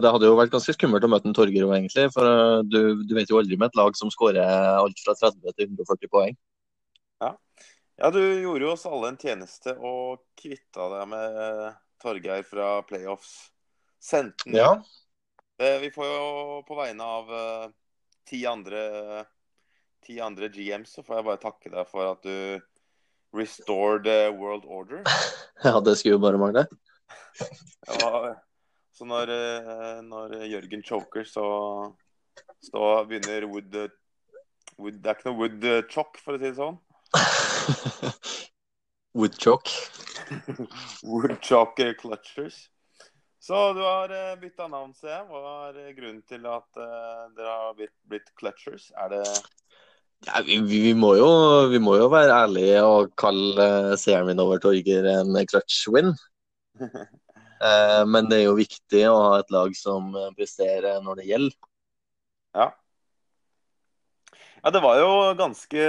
det 0.02 0.10
hadde 0.10 0.26
jo 0.26 0.34
vært 0.38 0.50
ganske 0.50 0.74
skummelt 0.74 1.04
å 1.06 1.10
møte 1.10 1.28
en 1.30 1.36
Torgeir 1.36 1.68
òg, 1.68 1.76
egentlig. 1.76 2.08
For 2.14 2.26
eh, 2.26 2.62
du, 2.66 3.04
du 3.06 3.12
vet 3.14 3.30
jo 3.30 3.38
aldri 3.38 3.58
med 3.60 3.70
et 3.70 3.78
lag 3.78 3.94
som 3.98 4.10
skårer 4.10 4.42
alt 4.42 5.02
fra 5.04 5.14
30 5.14 5.54
til 5.54 5.68
140 5.68 6.10
poeng. 6.10 6.38
Ja, 8.02 8.08
du 8.10 8.18
gjorde 8.18 8.64
jo 8.64 8.72
oss 8.72 8.86
alle 8.88 9.12
en 9.12 9.20
tjeneste 9.20 9.76
og 9.78 10.24
kvitta 10.40 10.88
deg 10.90 11.10
med 11.12 11.76
Torgeir 12.02 12.42
fra 12.48 12.80
playoffs. 12.88 13.52
Sendte 14.02 14.48
den 14.48 14.58
Ja. 14.58 14.72
Eh, 15.62 15.78
Vi 15.84 15.92
får 15.94 16.08
jo 16.08 16.62
på 16.66 16.74
vegne 16.80 17.06
av 17.06 17.30
eh, 17.30 17.68
ti 18.26 18.42
andre 18.46 19.24
ti 20.02 20.16
andre 20.18 20.48
GMs, 20.50 20.96
så 20.96 21.04
får 21.06 21.20
jeg 21.20 21.26
bare 21.28 21.42
takke 21.44 21.70
deg 21.70 21.86
for 21.86 22.08
at 22.10 22.24
du 22.26 22.58
restored 23.38 24.08
world 24.34 24.64
order. 24.66 25.04
ja, 25.62 25.78
det 25.78 25.94
skulle 26.00 26.16
jo 26.16 26.24
bare 26.24 26.42
mangle. 26.42 26.66
Ja, 27.86 28.34
så 28.92 29.06
når, 29.08 29.30
eh, 29.32 30.00
når 30.04 30.34
Jørgen 30.50 30.82
choker, 30.84 31.24
så, 31.24 31.44
så 32.60 32.88
begynner 33.08 33.46
Wood, 33.48 33.74
eh, 33.74 33.88
wood 34.78 34.98
Det 35.00 35.08
er 35.08 35.16
ikke 35.16 35.30
noe 35.30 35.40
Wood 35.40 35.64
eh, 35.64 35.84
chock, 35.88 36.20
for 36.20 36.36
å 36.36 36.42
si 36.42 36.50
det 36.50 36.58
sånn. 36.58 36.76
wood 39.18 39.38
chock. 39.40 39.72
Wood 41.08 41.38
chock 41.44 41.80
clutchers. 42.00 42.66
Så 43.42 43.56
du 43.74 43.80
har 43.82 44.12
bytta 44.38 44.68
navn, 44.70 44.92
ser 44.94 45.16
jeg. 45.16 45.24
Hva 45.32 45.72
er 45.72 45.96
grunnen 45.96 46.20
til 46.28 46.44
at 46.46 46.78
dere 46.78 47.48
har 47.48 47.72
blitt, 47.74 47.94
blitt 48.06 48.28
clutchers? 48.38 48.92
Er 49.02 49.10
det 49.16 49.24
Ja, 50.28 50.38
vi, 50.46 50.60
vi, 50.62 50.92
må 50.94 51.16
jo, 51.18 51.26
vi 51.72 51.80
må 51.82 51.96
jo 51.98 52.06
være 52.12 52.36
ærlige 52.44 52.84
og 52.86 53.10
kalle 53.18 53.66
seeren 53.66 54.02
seieren 54.04 54.30
min 54.30 54.44
over 54.44 54.62
Torger 54.62 55.10
en 55.16 55.34
clutch 55.50 55.88
win. 55.90 56.14
Eh, 57.62 58.04
men 58.06 58.26
det 58.30 58.40
er 58.40 58.48
jo 58.48 58.58
viktig 58.58 59.02
å 59.06 59.18
ha 59.20 59.34
et 59.38 59.52
lag 59.54 59.74
som 59.78 60.10
eh, 60.18 60.30
presterer 60.34 61.02
når 61.04 61.20
det 61.20 61.28
gjelder. 61.28 61.58
Ja. 62.58 62.68
Ja, 64.62 64.70
det 64.74 64.82
var 64.82 64.98
jo 64.98 65.12
ganske 65.38 65.84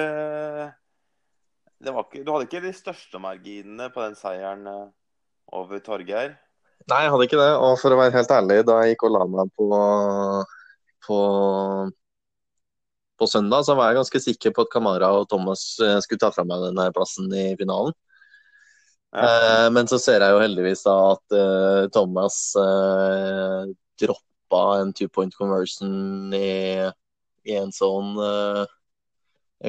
det 1.83 1.91
var 1.93 2.05
ikke, 2.05 2.21
Du 2.23 2.31
hadde 2.31 2.47
ikke 2.47 2.61
de 2.63 2.73
største 2.73 3.19
marginene 3.21 3.89
på 3.93 4.03
den 4.05 4.15
seieren 4.17 4.67
eh, 4.69 4.85
over 5.53 5.81
Torgeir. 5.83 6.37
Nei, 6.89 7.01
jeg 7.05 7.13
hadde 7.13 7.27
ikke 7.27 7.41
det. 7.41 7.49
Og 7.57 7.75
for 7.81 7.95
å 7.95 7.99
være 7.99 8.17
helt 8.17 8.31
ærlig, 8.37 8.61
da 8.67 8.79
jeg 8.83 8.93
gikk 8.93 9.07
og 9.07 9.13
la 9.15 9.25
meg 9.33 9.51
på, 9.57 9.67
på, 11.07 11.19
på 13.21 13.29
søndag, 13.29 13.65
så 13.65 13.75
var 13.79 13.89
jeg 13.89 14.01
ganske 14.01 14.21
sikker 14.27 14.55
på 14.55 14.65
at 14.65 14.73
Kamara 14.73 15.13
og 15.15 15.29
Thomas 15.31 15.63
skulle 15.79 16.19
ta 16.19 16.31
fra 16.33 16.43
meg 16.47 16.65
denne 16.65 16.89
plassen 16.95 17.31
i 17.31 17.53
finalen. 17.59 17.95
Ja. 19.13 19.25
Eh, 19.29 19.67
men 19.75 19.85
så 19.89 19.99
ser 20.01 20.23
jeg 20.25 20.33
jo 20.33 20.39
heldigvis 20.41 20.81
da 20.87 20.93
at 21.13 21.35
eh, 21.37 21.81
Thomas 21.93 22.37
eh, 22.57 23.67
droppa 24.01 24.61
en 24.81 24.93
two 24.97 25.07
point 25.13 25.33
conversion 25.37 26.33
i, 26.33 26.89
i 27.45 27.57
en 27.59 27.69
sånn 27.75 28.15
eh, 28.17 28.63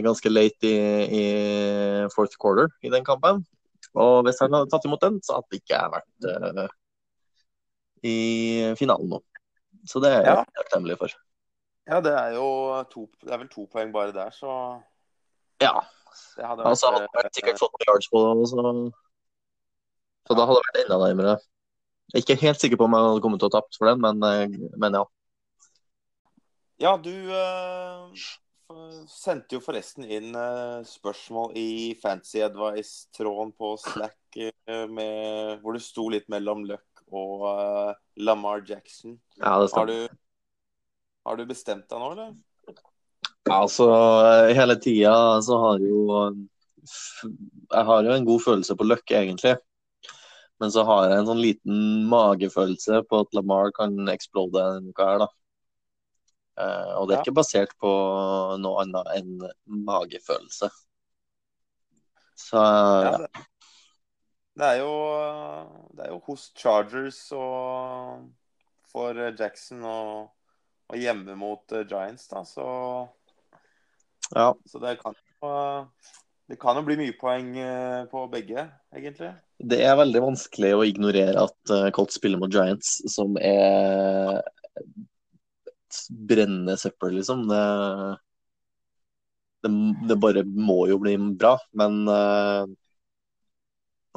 ganske 0.04 0.32
late 0.32 0.70
i, 0.70 0.78
i 1.20 1.26
fourth 2.14 2.38
quarter 2.40 2.72
i 2.82 2.90
den 2.92 3.04
kampen. 3.04 3.44
Og 3.94 4.24
hvis 4.26 4.40
han 4.42 4.56
hadde 4.56 4.72
tatt 4.72 4.88
imot 4.88 5.04
den, 5.04 5.20
så 5.22 5.36
hadde 5.38 5.60
ikke 5.60 5.76
jeg 5.76 5.92
vært 5.92 6.72
i 8.04 8.16
finalen 8.80 9.12
nå. 9.12 9.20
Så 9.88 10.00
det 10.02 10.10
er 10.16 10.24
jeg 10.24 10.34
Ja. 10.40 10.44
takknemlig 10.58 10.96
for. 10.98 11.12
Ja, 11.86 12.00
det 12.00 12.12
er 12.16 12.32
jo 12.34 12.48
to, 12.90 13.06
det 13.22 13.32
er 13.32 13.38
vel 13.44 13.48
to 13.52 13.66
poeng 13.68 13.92
bare 13.92 14.12
der, 14.12 14.30
så 14.32 14.80
Ja. 15.60 15.80
det 16.36 16.44
hadde 16.44 16.64
Altså, 16.64 16.90
vært, 16.90 17.08
hadde 17.14 17.28
jeg 17.28 17.34
sikkert 17.38 17.60
fått 17.60 17.76
noen 17.76 17.88
yards 17.92 18.08
på 18.08 18.22
det, 18.24 18.48
så, 18.48 18.92
så 20.24 20.36
da 20.36 20.46
hadde 20.48 20.60
det 20.60 20.68
vært 20.68 20.80
enda 20.84 21.00
nærmere. 21.02 21.34
Jeg 22.12 22.20
er 22.20 22.24
ikke 22.24 22.40
helt 22.44 22.62
sikker 22.62 22.80
på 22.80 22.86
om 22.86 22.94
jeg 22.96 23.06
hadde 23.08 23.22
kommet 23.24 23.42
til 23.42 23.50
å 23.50 23.54
tapt 23.54 23.76
for 23.78 23.90
den, 23.90 24.00
men, 24.04 24.22
eh, 24.28 24.70
men 24.80 24.96
ja. 24.98 25.04
Ja, 26.82 26.96
du 26.98 27.12
uh, 27.30 28.24
sendte 29.08 29.56
jo 29.56 29.62
forresten 29.64 30.06
inn 30.06 30.34
uh, 30.36 30.82
spørsmål 30.86 31.54
i 31.58 31.68
Fancy 32.00 32.42
Advice-tråden 32.44 33.52
på 33.56 33.74
Slack 33.80 34.38
uh, 34.40 34.86
med, 34.90 35.60
hvor 35.62 35.76
det 35.76 35.84
sto 35.84 36.08
litt 36.12 36.26
mellom 36.32 36.64
Luck 36.68 37.04
og 37.14 37.46
Lamar 38.16 38.64
Jackson. 38.66 39.18
ja 39.38 39.54
det 39.60 39.68
Har 39.68 39.70
stemmer. 39.70 39.92
du, 39.92 40.18
har 41.28 41.38
du 41.38 41.46
bestemt 41.46 41.86
deg 41.90 42.02
nå, 42.02 42.10
eller? 42.16 42.34
Altså, 43.52 43.86
hele 44.56 44.78
tida 44.80 45.14
så 45.44 45.58
har 45.60 45.82
jo 45.84 46.06
Jeg 46.16 47.84
har 47.90 48.06
jo 48.06 48.14
en 48.14 48.24
god 48.24 48.40
følelse 48.40 48.76
på 48.76 48.86
Løkke, 48.88 49.18
egentlig. 49.20 49.58
Men 50.62 50.70
så 50.70 50.84
har 50.86 51.08
jeg 51.08 51.18
en 51.18 51.28
sånn 51.28 51.42
liten 51.42 51.78
magefølelse 52.10 53.00
på 53.10 53.24
at 53.24 53.34
Lamar 53.34 53.72
kan 53.74 53.96
eksplode 54.12 54.60
denne 54.60 54.92
uka 54.94 55.08
her, 55.08 55.24
da. 55.24 55.28
Uh, 56.54 56.90
og 57.00 57.08
det 57.08 57.16
er 57.16 57.18
Ja. 57.18 57.22
ikke 57.24 57.34
basert 57.40 57.72
på 57.82 57.90
noe 58.62 58.82
annet 58.84 59.08
enn 59.16 59.32
magefølelse. 59.88 60.68
Så 62.38 62.60
Ja, 62.62 63.10
ja. 63.10 63.16
det, 63.18 63.42
det 64.54 64.68
er 64.68 64.78
jo 64.78 64.94
Det 65.96 66.06
er 66.06 66.10
jo 66.12 66.20
hos 66.28 66.52
Chargers 66.54 67.20
og 67.32 68.30
for 68.94 69.18
Jackson 69.34 69.82
og, 69.82 70.30
og 70.88 70.96
hjemme 70.96 71.34
mot 71.34 71.72
eh, 71.72 71.82
Giants, 71.90 72.28
da, 72.30 72.44
så, 72.46 72.66
ja. 74.30 74.52
så 74.70 74.78
det 74.78 75.00
kan 75.02 75.14
jo 75.18 75.50
det 76.46 76.58
kan 76.60 76.76
jo 76.76 76.84
bli 76.86 76.96
mye 77.00 77.16
poeng 77.18 77.56
eh, 77.58 78.04
på 78.10 78.26
begge, 78.30 78.68
egentlig. 78.94 79.32
Det 79.58 79.78
er 79.86 79.96
veldig 79.96 80.22
vanskelig 80.24 80.72
å 80.74 80.84
ignorere 80.86 81.44
at 81.46 81.72
uh, 81.72 81.88
Colts 81.94 82.18
spiller 82.18 82.40
mot 82.40 82.52
Giants, 82.52 82.98
som 83.10 83.36
er 83.40 84.42
brennende 86.10 86.76
søppel, 86.76 87.14
liksom. 87.18 87.46
Det, 87.48 87.60
det, 89.62 89.70
det 90.08 90.16
bare 90.20 90.44
må 90.44 90.84
jo 90.90 90.98
bli 91.02 91.14
bra. 91.38 91.54
Men 91.78 92.00
eh, 92.10 92.64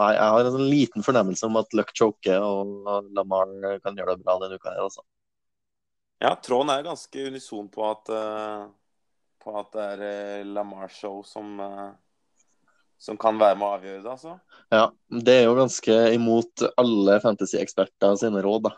nei, 0.02 0.10
jeg 0.16 0.34
har 0.34 0.42
en 0.42 0.56
sånn 0.56 0.72
liten 0.72 1.06
fornemmelse 1.06 1.46
om 1.50 1.60
at 1.62 1.78
Luck 1.78 1.94
choker 1.98 2.42
og 2.44 3.12
Lamar 3.16 3.54
kan 3.84 3.98
gjøre 3.98 4.18
det 4.18 4.26
bra 4.26 4.40
denne 4.42 4.60
uka 4.60 4.74
her, 4.74 4.84
altså. 4.88 5.06
Ja, 6.24 6.34
tråden 6.42 6.74
er 6.74 6.86
ganske 6.86 7.28
unison 7.30 7.70
på 7.70 7.84
at, 7.86 8.10
eh, 8.10 8.66
på 9.44 9.54
at 9.60 9.74
det 9.76 9.88
er 9.94 10.06
eh, 10.08 10.48
Lamar 10.50 10.90
Show 10.90 11.22
som, 11.26 11.60
eh, 11.62 11.92
som 12.98 13.18
kan 13.20 13.38
være 13.40 13.56
med 13.60 13.68
å 13.68 13.76
avgjøre 13.78 14.02
det, 14.04 14.12
altså. 14.12 14.40
Ja, 14.74 14.88
det 15.24 15.34
er 15.40 15.46
jo 15.48 15.56
ganske 15.58 15.98
imot 16.16 16.64
alle 16.78 17.20
fantasy-eksperter 17.24 18.16
sine 18.20 18.42
råd, 18.46 18.70
da. 18.70 18.74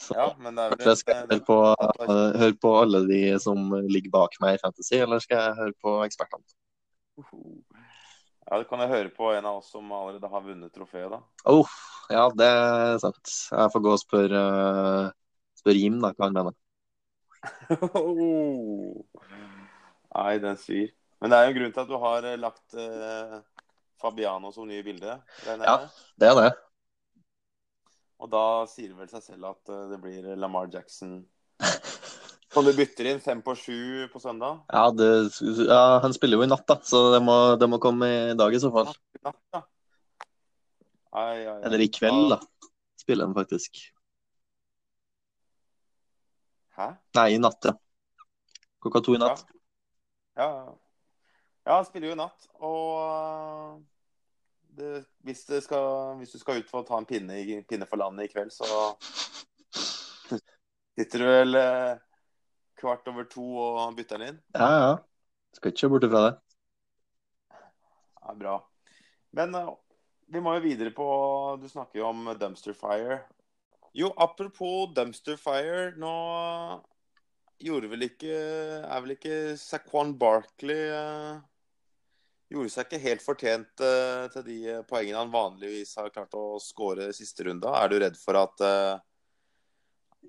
Så 0.00 0.16
Ja, 0.16 0.26
men 0.40 0.56
det 0.56 0.64
er 0.64 0.70
vel 0.76 0.86
jeg 0.88 0.96
skal 1.02 1.14
et- 1.14 1.30
høre 1.30 1.44
på, 1.44 1.58
høre 2.40 2.56
på 2.60 2.70
alle 2.80 3.02
de 3.06 3.38
som 3.38 3.58
ligger 3.86 4.10
bak 4.10 4.36
meg 4.40 4.54
i 4.56 4.62
fantasy, 4.62 4.96
eller 4.96 5.20
skal 5.20 5.36
jeg 5.44 5.58
høre 5.60 5.74
på 5.84 5.96
ekspertene? 6.06 6.44
Ja, 8.50 8.58
du 8.58 8.64
kan 8.64 8.80
jeg 8.80 8.88
høre 8.90 9.10
på 9.14 9.28
en 9.36 9.44
av 9.46 9.58
oss 9.60 9.70
som 9.70 9.92
allerede 9.92 10.28
har 10.28 10.40
vunnet 10.42 10.72
trofeet, 10.74 11.10
da. 11.12 11.20
Oh, 11.46 11.68
ja, 12.10 12.28
det 12.34 12.46
er 12.48 12.98
sant. 12.98 13.28
Jeg 13.52 13.72
får 13.72 13.84
gå 13.84 13.92
og 13.92 14.00
spørre, 14.00 14.40
spør 15.60 15.76
Jim, 15.78 16.00
da, 16.02 16.10
hva 16.16 16.24
han 16.26 16.34
mener. 16.34 16.56
Nei, 20.10 20.38
den 20.42 20.56
svir. 20.58 20.90
Men 21.20 21.32
det 21.32 21.38
er 21.38 21.46
jo 21.46 21.52
en 21.52 21.58
grunn 21.58 21.72
til 21.74 21.82
at 21.82 21.90
du 21.90 21.98
har 22.00 22.26
eh, 22.28 22.38
lagt 22.40 22.76
eh, 22.80 23.38
Fabiano 24.00 24.52
som 24.54 24.68
nye 24.68 24.84
bilde. 24.84 25.18
Ja. 25.46 25.76
Det 26.16 26.30
er 26.30 26.38
det. 26.38 26.50
Og 28.20 28.30
da 28.32 28.44
sier 28.68 28.92
det 28.92 28.98
vel 29.00 29.10
seg 29.12 29.24
selv 29.24 29.50
at 29.52 29.72
eh, 29.72 29.84
det 29.92 30.00
blir 30.00 30.30
Lamar 30.40 30.68
Jackson 30.72 31.20
Som 32.50 32.66
du 32.66 32.72
bytter 32.74 33.06
inn 33.12 33.20
fem 33.22 33.42
på 33.44 33.54
sju 33.54 34.08
på 34.12 34.20
søndag? 34.20 34.64
Ja, 34.72 34.88
det, 34.90 35.10
ja, 35.68 36.00
han 36.02 36.16
spiller 36.16 36.40
jo 36.40 36.48
i 36.48 36.50
natt, 36.50 36.64
da, 36.66 36.80
så 36.82 37.04
det 37.14 37.20
må, 37.22 37.36
det 37.60 37.68
må 37.70 37.78
komme 37.82 38.08
i 38.32 38.34
dag 38.34 38.56
i 38.56 38.58
så 38.58 38.72
fall. 38.74 38.90
Natt, 39.22 39.38
da. 39.54 39.60
Ai, 41.14 41.44
ai, 41.44 41.46
ai. 41.52 41.60
Eller 41.68 41.84
i 41.84 41.86
kveld, 41.94 42.32
da. 42.32 42.40
Spiller 42.98 43.28
han 43.28 43.36
faktisk. 43.38 43.78
Hæ? 46.74 46.90
Nei, 47.20 47.28
i 47.36 47.38
natt, 47.38 47.70
ja. 47.70 47.76
Klokka 48.82 49.04
to 49.06 49.14
i 49.14 49.22
natt. 49.22 49.46
Ja, 50.34 50.48
ja. 50.48 50.74
Ja 51.70 51.78
han 51.78 51.86
spiller 51.86 52.10
jo 52.10 52.16
i 52.16 52.20
natt. 52.20 52.46
Og 52.66 52.84
uh, 52.98 53.78
det, 54.76 55.04
hvis, 55.26 55.44
det 55.48 55.62
skal, 55.64 56.16
hvis 56.18 56.34
du 56.34 56.40
skal 56.42 56.60
ut 56.60 56.70
for 56.70 56.82
å 56.82 56.88
ta 56.88 56.98
en 56.98 57.08
pinne, 57.08 57.38
i, 57.40 57.60
pinne 57.68 57.88
for 57.88 58.00
landet 58.00 58.28
i 58.28 58.32
kveld, 58.32 58.52
så 58.54 58.66
sitter 60.98 61.22
du 61.22 61.26
vel 61.28 61.58
eh, 61.58 62.00
kvart 62.80 63.08
over 63.12 63.26
to 63.30 63.44
og 63.60 63.96
bytter 63.98 64.20
den 64.20 64.34
inn. 64.34 64.40
Ja, 64.56 64.70
ja. 64.70 64.92
Skal 65.56 65.72
ikke 65.72 65.82
se 65.82 65.90
bort 65.90 66.06
fra 66.06 66.22
det. 66.28 66.34
Ja, 68.20 68.34
bra. 68.38 68.56
Men 69.36 69.54
eh, 69.58 69.72
vi 70.30 70.42
må 70.42 70.54
jo 70.56 70.62
videre 70.62 70.92
på 70.94 71.06
Du 71.58 71.66
snakker 71.70 72.02
jo 72.02 72.10
om 72.12 72.30
dumpster 72.38 72.76
fire. 72.76 73.24
Jo, 73.96 74.12
apropos 74.14 74.92
dumpster 74.94 75.38
fire. 75.40 75.90
Nå 75.98 76.14
gjorde 77.60 77.90
vel 77.92 78.06
ikke 78.06 78.32
Er 78.32 79.02
vel 79.02 79.16
ikke 79.16 79.34
Saquon 79.60 80.14
Barkley 80.20 80.86
eh, 80.94 81.40
Gjorde 82.50 82.72
seg 82.72 82.88
ikke 82.88 83.04
helt 83.04 83.22
fortjent 83.22 83.82
uh, 83.84 84.26
til 84.32 84.44
de 84.46 84.56
eh, 84.72 84.80
poengene 84.88 85.20
han 85.20 85.30
vanligvis 85.30 85.94
har 86.00 86.10
klart 86.10 86.34
å 86.34 86.58
skåre 86.62 87.12
siste 87.14 87.46
runda. 87.46 87.76
Er 87.78 87.92
du 87.92 88.00
redd 88.02 88.18
for 88.18 88.38
at 88.40 88.64
uh, 88.64 88.96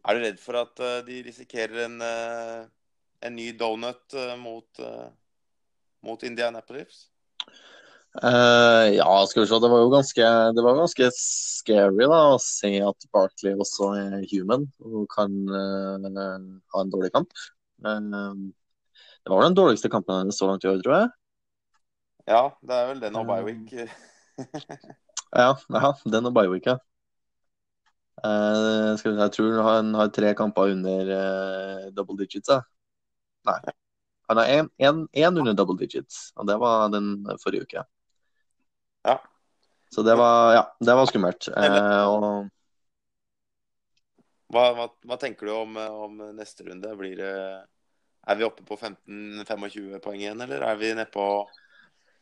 Er 0.06 0.18
du 0.18 0.26
redd 0.26 0.42
for 0.42 0.60
at 0.60 0.84
uh, 0.84 1.00
de 1.08 1.22
risikerer 1.26 1.88
en, 1.88 1.98
en 2.02 3.36
ny 3.36 3.52
donut 3.58 4.16
mot, 4.42 4.84
mot 6.06 6.24
Indianapolis? 6.26 7.08
Ja, 8.22 9.12
skal 9.30 9.44
vi 9.44 9.48
se. 9.48 9.60
Det 9.64 9.70
var 9.72 9.84
jo 9.84 9.92
ganske, 9.94 10.30
det 10.58 10.64
var 10.66 10.80
ganske 10.80 11.10
scary 11.16 12.08
da, 12.10 12.22
å 12.34 12.42
se 12.44 12.74
at 12.84 13.08
Barkley 13.14 13.54
også 13.56 13.94
er 14.00 14.26
human 14.34 14.66
og 14.84 15.06
kan 15.14 15.38
ha 15.54 16.82
en 16.82 16.92
dårlig 16.92 17.14
kamp. 17.14 17.32
Eh, 17.86 18.34
det 19.24 19.30
var 19.30 19.44
den 19.44 19.58
dårligste 19.58 19.90
kampen 19.90 20.18
hennes 20.24 20.38
så 20.38 20.50
langt 20.50 20.66
i 20.66 20.72
år, 20.72 20.82
tror 20.82 20.98
jeg. 20.98 21.10
Ja, 22.32 22.44
det 22.64 22.78
er 22.78 22.90
vel 22.92 23.02
den 23.04 23.18
og 23.20 23.28
Biowick. 23.30 23.74
Ja, 25.32 25.54
ja 25.56 25.90
den 26.12 26.28
og 26.28 26.34
Biowick, 26.36 26.66
ja. 26.68 26.78
Uh, 28.22 29.00
vi 29.00 29.14
jeg 29.16 29.32
tror 29.34 29.62
han 29.64 29.94
har 29.96 30.10
tre 30.14 30.34
kamper 30.36 30.74
under 30.74 31.12
uh, 31.12 31.86
double 31.96 32.18
digits. 32.20 32.52
Ja. 32.52 32.60
Nei. 33.48 33.74
Han 34.28 34.42
har 34.42 34.68
én 34.76 35.40
under 35.40 35.56
double 35.56 35.78
digits, 35.80 36.34
og 36.36 36.48
det 36.48 36.58
var 36.60 36.92
den 36.92 37.24
forrige 37.44 37.64
uke. 37.64 37.86
Ja. 39.08 39.18
Så 39.92 40.04
det 40.04 40.18
var, 40.20 40.54
ja, 40.54 40.66
det 40.80 40.96
var 41.00 41.08
skummelt. 41.10 41.48
Uh, 41.48 42.04
og 42.12 42.50
Hva, 44.52 44.68
hva, 44.76 44.90
hva 45.08 45.16
tenker 45.16 45.48
du 45.48 45.56
om, 45.56 45.78
om 45.80 46.24
neste 46.36 46.68
runde? 46.68 46.92
Blir 47.00 47.24
er 47.24 48.38
vi 48.38 48.46
oppe 48.46 48.64
på 48.68 48.76
15-25 48.78 50.00
poeng 50.04 50.20
igjen, 50.22 50.42
eller 50.44 50.68
er 50.68 50.76
vi 50.78 50.92
nede 50.94 51.10
på 51.14 51.26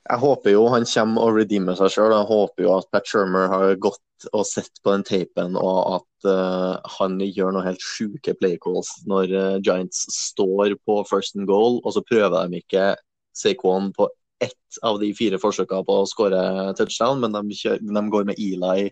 Jeg 0.07 0.21
håper 0.21 0.53
jo 0.55 0.67
han 0.71 0.87
kommer 0.89 1.27
og 1.27 1.37
redeemer 1.37 1.75
seg 1.77 1.91
sjøl. 1.93 2.13
Jeg 2.15 2.29
håper 2.29 2.65
jo 2.65 2.75
at 2.77 2.87
Pat 2.93 3.09
Shermer 3.09 3.49
har 3.51 3.75
gått 3.81 4.29
og 4.35 4.45
sett 4.47 4.81
på 4.83 4.93
den 4.93 5.05
tapen, 5.07 5.55
og 5.59 5.99
at 5.99 6.27
uh, 6.27 6.79
han 6.97 7.19
gjør 7.23 7.53
noen 7.55 7.67
helt 7.69 7.83
sjuke 7.83 8.33
play 8.39 8.57
calls 8.59 8.89
når 9.07 9.33
uh, 9.35 9.59
Giants 9.63 10.05
står 10.15 10.75
på 10.87 10.97
first 11.07 11.37
and 11.37 11.47
goal, 11.47 11.79
og 11.83 11.95
så 11.95 12.03
prøver 12.03 12.49
de 12.49 12.59
ikke 12.63 12.89
Saquon 13.37 13.93
på 13.95 14.09
ett 14.43 14.79
av 14.87 14.99
de 14.99 15.11
fire 15.15 15.39
forsøkene 15.39 15.85
på 15.87 15.99
å 16.01 16.07
skåre 16.09 16.41
touchdown, 16.79 17.21
men 17.23 17.35
de, 17.35 17.59
kjører, 17.61 17.83
de 17.83 18.03
går 18.15 18.27
med 18.27 18.39
Eli 18.39 18.89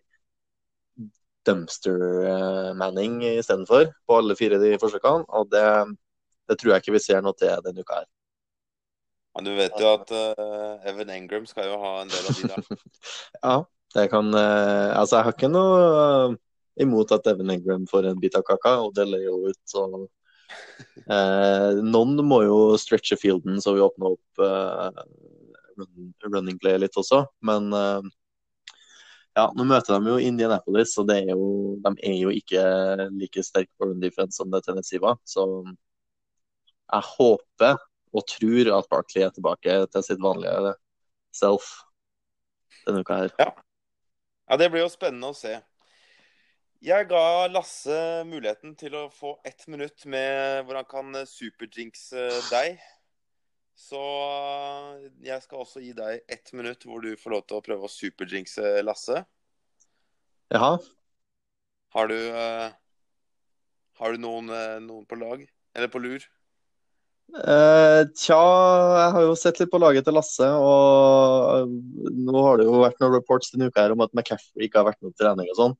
dumpster 1.47 2.03
uh, 2.27 2.71
manning 2.75 3.21
istedenfor 3.23 3.89
på 4.07 4.19
alle 4.19 4.35
fire 4.39 4.59
de 4.61 4.75
forsøkene. 4.79 5.27
Og 5.39 5.49
det, 5.51 5.65
det 6.51 6.59
tror 6.59 6.75
jeg 6.75 6.83
ikke 6.83 6.97
vi 6.97 7.03
ser 7.03 7.23
noe 7.23 7.35
til 7.39 7.55
denne 7.65 7.83
uka 7.83 8.01
her. 8.01 8.09
Ja, 9.37 9.43
Du 9.45 9.53
vet 9.55 9.79
jo 9.79 9.93
at 9.93 10.11
uh, 10.11 10.89
Evan 10.89 11.09
Engram 11.13 11.45
skal 11.45 11.69
jo 11.69 11.79
ha 11.81 11.93
en 12.01 12.11
del 12.11 12.29
av 12.29 12.37
de 12.37 12.49
der. 12.51 12.83
Ja, 13.45 13.55
det 13.95 14.09
kan 14.11 14.33
uh, 14.33 14.97
Altså, 14.97 15.17
jeg 15.17 15.27
har 15.27 15.35
ikke 15.35 15.51
noe 15.51 15.79
eh, 15.85 16.37
imot 16.83 17.13
at 17.13 17.27
Evan 17.29 17.53
Engram 17.53 17.87
får 17.89 18.09
en 18.09 18.21
bit 18.21 18.37
av 18.37 18.45
kaka 18.47 18.77
og 18.85 18.95
deler 18.97 19.23
jo 19.25 19.39
ut, 19.47 19.61
så 19.69 19.85
uh, 19.93 21.71
Noen 21.81 22.17
må 22.25 22.43
jo 22.47 22.59
stretche 22.81 23.17
fielden 23.19 23.61
så 23.61 23.75
vi 23.77 23.85
åpner 23.85 24.15
opp 24.17 24.45
running 26.25 26.57
play 26.57 26.79
litt 26.81 26.95
også, 26.97 27.19
men 27.45 27.69
ja, 29.37 29.43
nå 29.53 29.65
møter 29.69 29.93
de 29.93 30.09
jo 30.09 30.15
Indianapolis, 30.17 30.95
og 30.97 31.05
det 31.11 31.19
er 31.19 31.35
jo, 31.35 31.75
de 31.83 31.91
er 32.01 32.15
jo 32.17 32.31
ikke 32.33 32.63
like 33.13 33.43
sterke 33.45 33.69
på 33.77 33.85
run 33.85 34.01
defense 34.01 34.39
som 34.39 34.49
det 34.49 34.63
Tennessee 34.65 35.03
var, 35.03 35.19
så 35.29 35.45
jeg 36.87 37.05
håper 37.11 37.77
og 38.17 38.25
tror 38.29 38.71
at 38.79 38.89
Barkley 38.91 39.23
er 39.25 39.33
tilbake 39.35 39.79
til 39.93 40.05
sitt 40.05 40.21
vanlige 40.23 40.73
self 41.35 41.69
denne 42.87 43.03
uka 43.05 43.21
her. 43.23 43.33
Ja, 43.39 44.57
Det 44.57 44.69
blir 44.71 44.85
jo 44.85 44.91
spennende 44.91 45.31
å 45.33 45.37
se. 45.37 45.57
Jeg 46.83 47.07
ga 47.09 47.47
Lasse 47.49 47.97
muligheten 48.29 48.75
til 48.77 48.93
å 48.95 49.07
få 49.09 49.37
ett 49.45 49.65
minutt 49.67 50.05
med 50.05 50.65
hvor 50.65 50.77
han 50.77 50.87
kan 50.89 51.23
superdrinkse 51.27 52.27
deg. 52.51 52.77
Så 53.77 54.01
jeg 55.25 55.41
skal 55.43 55.63
også 55.63 55.81
gi 55.83 55.91
deg 55.97 56.21
ett 56.33 56.53
minutt 56.57 56.85
hvor 56.85 57.01
du 57.03 57.11
får 57.17 57.33
lov 57.33 57.43
til 57.45 57.59
å 57.59 57.65
prøve 57.65 57.89
å 57.89 57.91
superdrinkse 57.91 58.77
Lasse. 58.85 59.25
Jaha. 60.53 60.77
Har 61.93 62.07
du, 62.07 62.17
eh, 62.17 62.71
har 63.99 64.11
du 64.13 64.17
noen, 64.21 64.49
eh, 64.49 64.79
noen 64.79 65.05
på 65.05 65.19
lag? 65.19 65.43
Eller 65.75 65.87
på 65.89 66.01
lur? 66.01 66.23
Eh, 67.35 68.01
tja, 68.15 68.37
jeg 68.39 69.11
har 69.13 69.25
jo 69.25 69.33
sett 69.35 69.59
litt 69.59 69.71
på 69.71 69.79
laget 69.83 70.05
til 70.07 70.15
Lasse, 70.15 70.47
og 70.47 71.73
nå 72.15 72.43
har 72.45 72.57
det 72.57 72.67
jo 72.69 72.79
vært 72.79 73.01
noen 73.03 73.17
reports 73.17 73.51
denne 73.51 73.67
uka 73.67 73.83
her 73.83 73.93
om 73.93 74.03
at 74.05 74.13
McCaffrey 74.15 74.67
ikke 74.67 74.79
har 74.79 74.87
vært 74.87 75.01
med 75.03 75.11
på 75.11 75.21
trening 75.25 75.51
og 75.51 75.59
sånn. 75.59 75.75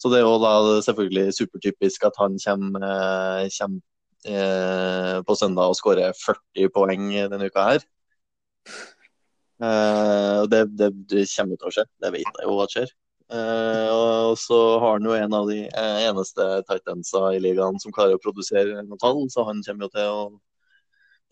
Så 0.00 0.10
det 0.12 0.20
er 0.20 0.24
jo 0.26 0.38
da 0.40 0.54
selvfølgelig 0.84 1.36
supertypisk 1.36 2.08
at 2.08 2.16
han 2.20 2.40
kommer, 2.40 2.88
eh, 2.88 3.52
kommer 3.58 4.32
eh, 4.32 5.18
på 5.28 5.36
søndag 5.36 5.72
og 5.72 5.78
skårer 5.78 6.16
40 6.16 6.72
poeng 6.72 7.10
denne 7.12 7.50
uka 7.52 7.68
her. 7.70 7.86
Uh, 9.56 10.44
det, 10.52 10.66
det, 10.76 10.90
det 11.08 11.22
kommer 11.30 11.56
til 11.56 11.68
å 11.70 11.72
skje, 11.72 11.86
det 12.04 12.10
vet 12.12 12.40
jeg 12.40 12.48
jo 12.48 12.56
at 12.60 12.74
skjer. 12.74 12.90
Uh, 13.32 13.88
og 13.90 14.34
så 14.38 14.58
har 14.82 14.98
han 14.98 15.06
jo 15.08 15.14
en 15.16 15.36
av 15.38 15.48
de 15.48 15.62
eneste 15.72 16.44
tightensa 16.68 17.22
i 17.34 17.40
ligaen 17.42 17.80
som 17.82 17.94
klarer 17.94 18.18
å 18.18 18.22
produsere 18.22 18.82
noen 18.82 19.00
tall, 19.00 19.22
så 19.32 19.46
han 19.48 19.64
kommer 19.64 19.88
jo 19.88 19.94
til 19.94 20.10
å 20.12 20.20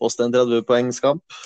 poste 0.01 0.25
en 0.25 0.33
30 0.33 0.65
poengskamp. 0.67 1.37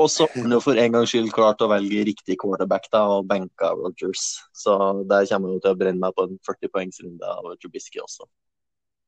Og 0.00 0.08
så 0.08 0.24
har 0.24 0.46
han 0.48 0.60
for 0.64 0.78
en 0.80 0.94
gangs 0.94 1.10
skyld 1.12 1.32
klart 1.36 1.60
å 1.60 1.68
velge 1.68 2.04
riktig 2.08 2.38
quarterback 2.40 2.86
da, 2.92 3.02
og 3.12 3.26
benka 3.28 3.74
Rogers. 3.76 4.38
Så 4.56 4.76
der 5.08 5.26
kommer 5.28 5.52
han 5.52 5.60
til 5.60 5.74
å 5.74 5.78
brenne 5.78 6.00
meg 6.00 6.14
på 6.16 6.24
en 6.28 6.38
40 6.48 6.72
poengsrunde 6.72 7.34
av 7.34 7.50
Trubisky 7.60 8.00
også. 8.00 8.28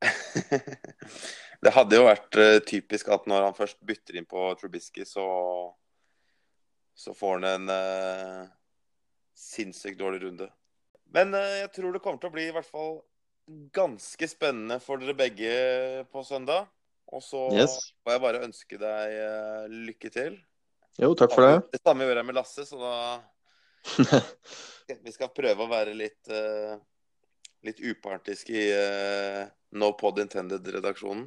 det 1.64 1.72
hadde 1.72 1.96
jo 1.96 2.04
vært 2.04 2.36
eh, 2.40 2.58
typisk 2.68 3.08
at 3.16 3.24
når 3.30 3.48
han 3.48 3.56
først 3.56 3.80
bytter 3.86 4.20
inn 4.20 4.28
på 4.28 4.50
Trubisky, 4.60 5.06
så, 5.08 5.24
så 6.92 7.16
får 7.16 7.38
han 7.38 7.48
en 7.54 7.72
eh, 7.72 8.44
sinnssykt 9.38 10.00
dårlig 10.00 10.20
runde. 10.26 10.50
Men 11.16 11.32
eh, 11.38 11.62
jeg 11.62 11.72
tror 11.78 11.96
det 11.96 12.04
kommer 12.04 12.20
til 12.20 12.32
å 12.32 12.36
bli 12.36 12.48
i 12.50 12.54
hvert 12.54 12.68
fall 12.68 12.98
ganske 13.72 14.28
spennende 14.28 14.80
for 14.84 15.00
dere 15.00 15.16
begge 15.16 15.54
på 16.12 16.24
søndag. 16.28 16.68
Og 17.14 17.22
så 17.22 17.44
Yes. 17.54 17.76
får 18.02 18.16
jeg 18.16 18.22
bare 18.24 18.42
ønske 18.42 18.78
deg 18.80 19.12
eh, 19.22 19.66
lykke 19.90 20.10
til. 20.10 20.34
Jo, 20.98 21.12
takk 21.18 21.34
for 21.34 21.46
det. 21.46 21.54
Det 21.74 21.80
samme 21.82 22.06
gjør 22.06 22.20
jeg 22.20 22.26
med 22.28 22.36
Lasse, 22.38 22.64
så 22.66 22.78
da 22.78 22.94
Vi 25.04 25.12
skal 25.12 25.30
prøve 25.34 25.64
å 25.64 25.70
være 25.70 25.92
litt 25.96 26.30
uh, 26.32 26.76
Litt 27.64 27.80
upartisk 27.84 28.50
i 28.52 28.62
uh, 28.76 29.44
No 29.76 29.90
Pod 29.96 30.18
Intended-redaksjonen. 30.20 31.26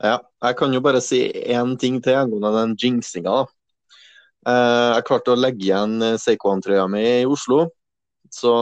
Ja, 0.00 0.18
jeg 0.44 0.56
kan 0.56 0.72
jo 0.72 0.80
bare 0.84 1.00
si 1.04 1.22
én 1.28 1.74
ting 1.80 1.98
til 2.04 2.16
angående 2.16 2.50
den 2.56 2.74
jinxinga. 2.80 3.32
da. 3.42 4.54
Jeg 4.96 5.04
klarte 5.08 5.34
å 5.34 5.36
legge 5.40 5.66
igjen 5.66 5.98
Seikoan-trøya 6.20 6.86
mi 6.88 7.02
i 7.04 7.26
Oslo. 7.28 7.66
Så 8.32 8.52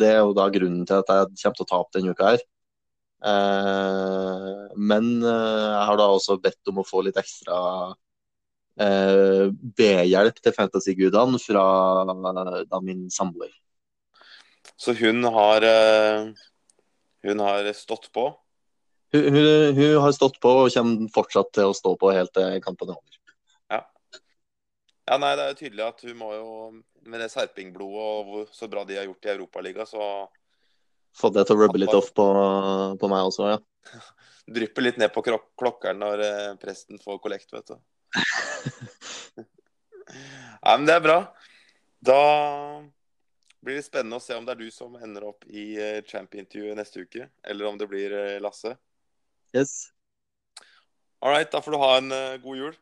det 0.00 0.08
er 0.14 0.22
jo 0.22 0.32
da 0.36 0.46
grunnen 0.52 0.86
til 0.88 1.02
at 1.02 1.10
jeg 1.12 1.34
kommer 1.42 1.58
til 1.58 1.66
å 1.66 1.70
tape 1.72 1.96
denne 1.98 2.14
uka 2.16 2.30
her. 2.32 2.44
Eh, 3.24 4.48
Men 4.76 5.10
eh, 5.22 5.66
jeg 5.70 5.84
har 5.88 6.00
da 6.00 6.08
også 6.12 6.36
bedt 6.42 6.72
om 6.72 6.82
å 6.82 6.86
få 6.86 7.04
litt 7.06 7.18
ekstra 7.20 7.58
eh, 8.80 9.48
B-hjelp 9.48 10.40
til 10.44 10.56
fantasy-gudene 10.56 11.40
fra 11.40 11.64
da 12.04 12.82
min 12.84 13.06
samboer. 13.12 13.52
Så 14.76 14.96
hun 14.98 15.24
har 15.24 15.64
eh, 15.64 16.32
Hun 17.24 17.40
har 17.40 17.72
stått 17.72 18.10
på. 18.12 18.28
Hun, 19.14 19.28
hun, 19.32 19.74
hun 19.78 20.00
har 20.02 20.12
stått 20.12 20.40
på 20.42 20.50
og 20.64 20.72
kommer 20.74 21.12
fortsatt 21.14 21.54
til 21.56 21.70
å 21.70 21.76
stå 21.76 21.94
på 21.96 22.12
helt 22.12 22.34
til 22.36 22.58
kampen 22.60 22.90
er 22.90 22.98
over. 22.98 23.20
Ja, 25.04 25.18
nei, 25.20 25.34
det 25.36 25.44
er 25.44 25.50
jo 25.52 25.58
tydelig 25.58 25.84
at 25.84 25.98
hun 26.06 26.16
må 26.16 26.30
jo 26.32 26.52
Med 27.04 27.20
det 27.20 27.28
serpingblodet 27.28 28.04
og 28.04 28.52
så 28.56 28.68
bra 28.72 28.86
de 28.88 28.96
har 28.96 29.04
gjort 29.04 29.26
i 29.26 29.32
Europaligaen, 29.34 29.88
så 29.88 30.04
Fått 31.14 31.36
det 31.36 31.44
til 31.46 31.56
å 31.56 31.62
rubbe 31.62 31.78
litt 31.78 31.94
off 31.94 32.10
på, 32.16 32.26
på 33.00 33.10
meg 33.10 33.30
også, 33.30 33.54
ja. 33.54 33.58
drypper 34.46 34.84
litt 34.84 34.98
ned 35.00 35.12
på 35.14 35.22
klok 35.24 35.46
klokkeren 35.58 36.02
når 36.02 36.22
eh, 36.24 36.50
presten 36.60 37.00
får 37.00 37.20
kollekt, 37.22 37.52
vet 37.54 37.70
du. 37.70 37.78
Nei, 40.64 40.74
men 40.74 40.86
det 40.88 40.98
er 40.98 41.04
bra. 41.04 41.18
Da 42.04 42.20
blir 43.64 43.78
det 43.78 43.86
spennende 43.86 44.20
å 44.20 44.22
se 44.22 44.36
om 44.36 44.44
det 44.44 44.52
er 44.54 44.60
du 44.60 44.68
som 44.74 44.96
ender 45.00 45.24
opp 45.30 45.46
i 45.48 45.72
eh, 45.80 46.02
champ-intervjuet 46.04 46.76
neste 46.76 47.06
uke, 47.06 47.28
eller 47.42 47.70
om 47.70 47.80
det 47.80 47.88
blir 47.88 48.12
eh, 48.12 48.40
Lasse. 48.42 48.74
Yes. 49.56 49.94
All 51.24 51.32
right, 51.32 51.48
da 51.48 51.62
får 51.64 51.72
du 51.72 51.80
ha 51.80 51.92
en 51.96 52.12
eh, 52.12 52.40
god 52.42 52.60
jul. 52.60 52.74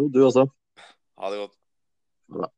Jo, 0.00 0.08
du 0.12 0.22
også. 0.24 0.46
Ha 1.20 1.32
det 1.32 1.42
godt. 1.42 1.58
Bra. 2.32 2.48